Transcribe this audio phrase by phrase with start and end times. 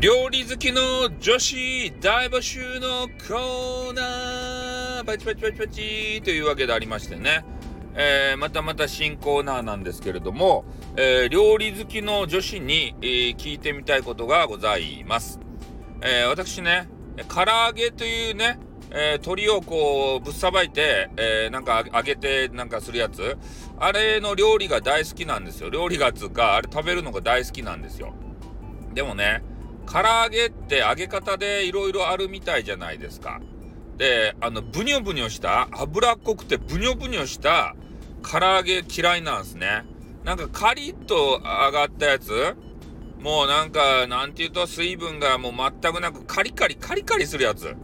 [0.00, 7.44] 料理好きの女子大募集のコーナーパチパチパチパチというわけでありましてね、
[7.94, 10.64] えー、またまた新コーナーなんですけれども、
[10.96, 15.38] えー、料理好きの女子に、えー、聞いてみたいことがございます。
[16.00, 16.88] え私ね、
[17.28, 18.58] 唐揚げというね、
[18.90, 23.36] え鶏をこうぶっさばいて、えなんか揚げてなんかするやつ。
[23.78, 25.68] あれの料理が大好きなんですよ。
[25.68, 28.14] 料理がつうかあれ食べるのが大好きなんですよ。
[28.94, 29.42] でもね
[29.92, 33.40] 唐揚げって揚げ方でいろいろあるみたいじゃないですか。
[33.96, 37.74] で、あの、ブニョブニョした、脂っこくてブニョブニョした
[38.22, 39.84] 唐揚げ嫌いなんですね。
[40.24, 42.30] なんかカリッと揚がったやつ？
[43.18, 47.74] もうなんか、なんて言うと水分がもう全くなくカリカリカリカリするやつ。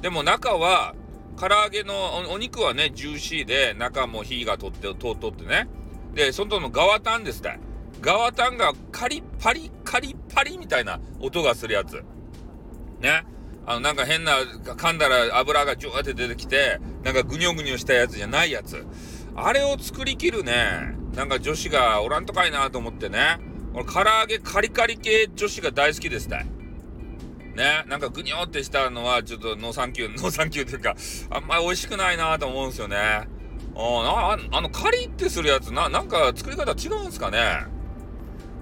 [0.00, 0.94] でも中は、
[1.36, 5.66] 唐揚げのお肉はね、ジューシーで、中も火が通って、通ってね。
[6.14, 7.58] で、外の側タンですって。
[8.02, 12.04] 側タンがカリッパリカリッパリみたいな音がするやつ。
[13.00, 13.24] ね。
[13.64, 18.84] あの、なんか変な、噛んだら油がジュワって出てきて、なんかぐにょぐにょしたやつじゃないやつ。
[19.36, 23.38] あれを作りきるね、なんか女子がおらんとかいなと思ってね。
[23.72, 26.46] 俺、唐揚げカリカリ系女子が大好きですね。
[27.54, 30.96] ね、なんかぐにょってしたのはちょっとノーサンキュー、ノーサンキューっていうか、
[31.30, 32.96] あんまり美味しくないなと思うんですよね。
[32.96, 33.28] あ
[33.76, 37.66] ああの、カリってするやつな、なんか作り方違うんですかね？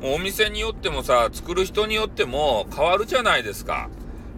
[0.02, 3.90] お店によってもさ、作る人によっても変わるじゃないですか。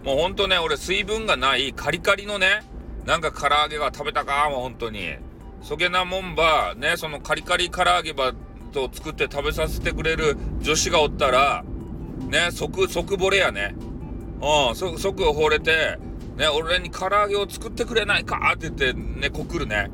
[0.03, 2.63] もうほんとね、俺水分がないカリカリのね、
[3.05, 5.15] なんか唐揚げが食べたかもう本当に。
[5.61, 8.33] そげなもんば、ね、そのカリカリ唐揚げば
[8.73, 11.63] と作って食べさせてくれる女子がおったら、
[12.27, 13.75] ね、即、即惚れやね。
[14.41, 15.97] うん、即、即惚れて、
[16.35, 19.89] ね、俺に唐揚げを作ってくれないかって言ってね、告るね。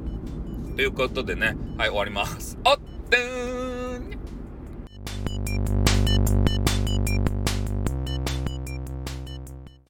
[0.76, 2.58] ということでね、はい、終わります。
[2.64, 3.69] あってん